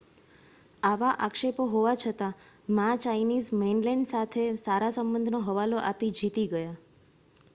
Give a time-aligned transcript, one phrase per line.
[0.83, 2.39] આવા આક્ષેપો હોવા છતાં
[2.71, 6.75] મા ચાઈનીઝ મૈનલેન્ડ સાથે સારા સંબંધનો હવાલો આપી જીતી ગયા